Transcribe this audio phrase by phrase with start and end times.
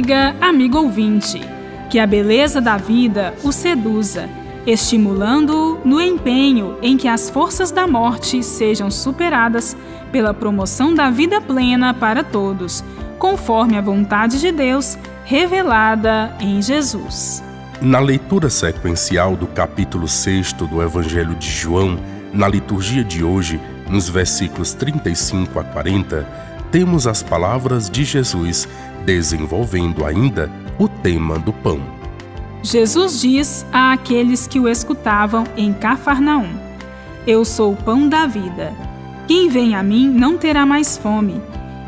[0.00, 1.42] Amiga, amigo ouvinte,
[1.90, 4.30] que a beleza da vida o seduza,
[4.66, 9.76] estimulando-o no empenho em que as forças da morte sejam superadas
[10.10, 12.82] pela promoção da vida plena para todos,
[13.18, 14.96] conforme a vontade de Deus
[15.26, 17.44] revelada em Jesus.
[17.82, 22.00] Na leitura sequencial do capítulo 6 do Evangelho de João,
[22.32, 26.26] na liturgia de hoje, nos versículos 35 a 40,
[26.70, 28.68] temos as palavras de Jesus
[29.10, 31.80] desenvolvendo ainda o tema do pão.
[32.62, 36.48] Jesus diz a aqueles que o escutavam em Cafarnaum:
[37.26, 38.72] Eu sou o pão da vida.
[39.26, 41.40] Quem vem a mim não terá mais fome,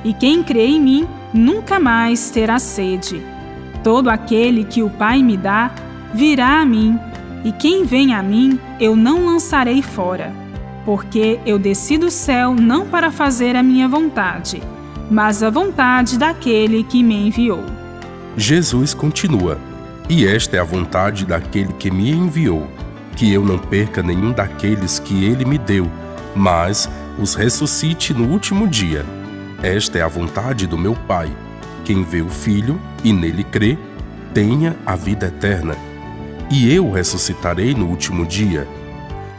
[0.05, 3.23] e quem crê em mim nunca mais terá sede.
[3.85, 5.71] Todo aquele que o Pai me dá
[6.13, 6.99] virá a mim,
[7.45, 10.33] e quem vem a mim eu não lançarei fora,
[10.85, 14.61] porque eu desci do céu não para fazer a minha vontade,
[15.13, 17.63] mas a vontade daquele que me enviou.
[18.35, 19.59] Jesus continua:
[20.09, 22.67] E esta é a vontade daquele que me enviou,
[23.15, 25.87] que eu não perca nenhum daqueles que ele me deu,
[26.35, 29.05] mas os ressuscite no último dia.
[29.63, 31.31] Esta é a vontade do meu Pai.
[31.85, 33.77] Quem vê o Filho e nele crê,
[34.33, 35.77] tenha a vida eterna.
[36.51, 38.67] E eu ressuscitarei no último dia.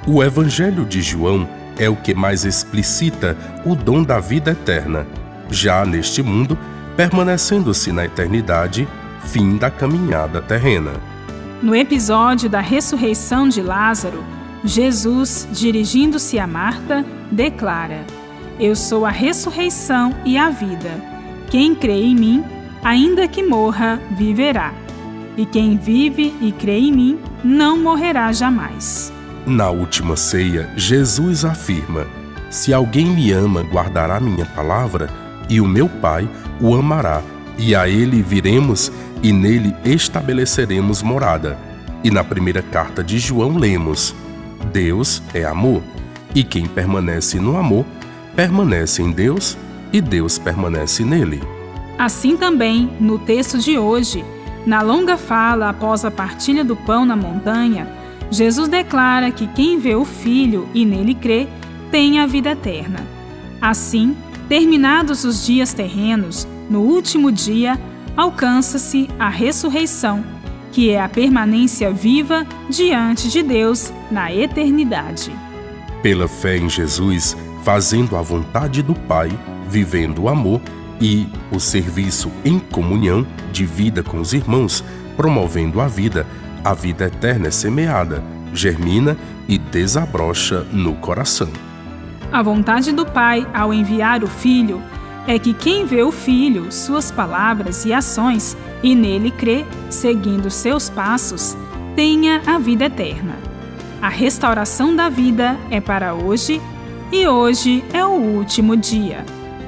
[0.05, 3.35] O Evangelho de João é o que mais explicita
[3.65, 5.07] o dom da vida eterna
[5.53, 6.57] já neste mundo,
[6.97, 8.87] permanecendo-se na eternidade,
[9.25, 10.93] fim da caminhada terrena.
[11.61, 14.23] No episódio da ressurreição de Lázaro,
[14.65, 18.05] Jesus, dirigindo-se a Marta, declara:
[18.59, 20.91] Eu sou a ressurreição e a vida.
[21.49, 22.43] Quem crê em mim,
[22.83, 24.73] ainda que morra, viverá.
[25.37, 29.11] E quem vive e crê em mim, não morrerá jamais.
[29.45, 32.05] Na última ceia, Jesus afirma:
[32.49, 36.27] Se alguém me ama, guardará minha palavra e o meu Pai
[36.61, 37.21] o amará,
[37.57, 41.57] e a ele viremos e nele estabeleceremos morada.
[42.03, 44.15] E na primeira carta de João lemos:
[44.71, 45.81] Deus é amor,
[46.35, 47.85] e quem permanece no amor,
[48.35, 49.57] permanece em Deus
[49.91, 51.41] e Deus permanece nele.
[51.97, 54.25] Assim também, no texto de hoje,
[54.65, 57.87] na longa fala após a partilha do pão na montanha,
[58.31, 61.47] Jesus declara que quem vê o Filho e nele crê
[61.91, 63.05] tem a vida eterna.
[63.61, 64.15] Assim,
[64.53, 67.75] Terminados os dias terrenos, no último dia
[68.15, 70.23] alcança-se a ressurreição,
[70.71, 75.35] que é a permanência viva diante de Deus na eternidade.
[76.03, 79.31] Pela fé em Jesus, fazendo a vontade do Pai,
[79.67, 80.61] vivendo o amor
[81.01, 84.83] e o serviço em comunhão de vida com os irmãos,
[85.17, 86.27] promovendo a vida,
[86.63, 91.49] a vida eterna é semeada, germina e desabrocha no coração.
[92.33, 94.81] A vontade do Pai ao enviar o Filho
[95.27, 100.89] é que quem vê o Filho, suas palavras e ações, e nele crê, seguindo seus
[100.89, 101.55] passos,
[101.95, 103.37] tenha a vida eterna.
[104.01, 106.59] A restauração da vida é para hoje
[107.11, 109.23] e hoje é o último dia.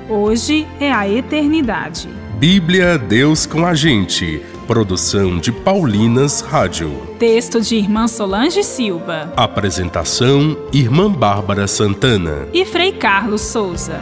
[0.09, 2.09] Hoje é a eternidade.
[2.39, 6.89] Bíblia Deus com a gente Produção de Paulinas Rádio.
[7.19, 9.31] Texto de Irmã Solange Silva.
[9.37, 12.47] Apresentação: Irmã Bárbara Santana.
[12.51, 14.01] E Frei Carlos Souza.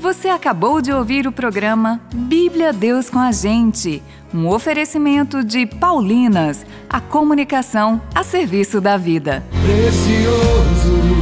[0.00, 4.02] Você acabou de ouvir o programa Bíblia Deus com a Gente,
[4.34, 9.44] um oferecimento de Paulinas, a comunicação a serviço da vida.
[9.64, 11.14] Precioso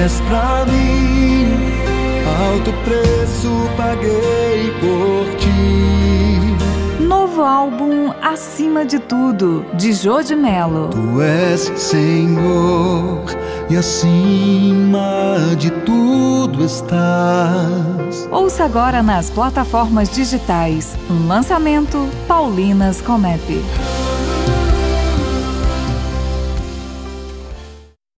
[0.00, 1.48] és pra mim,
[2.46, 7.02] alto preço paguei por ti.
[7.02, 10.90] Novo álbum Acima de Tudo, de Jô de Melo.
[10.90, 13.24] Tu és Senhor
[13.72, 18.28] e acima de tudo estás.
[18.30, 23.40] Ouça agora nas plataformas digitais um lançamento Paulinas Comep.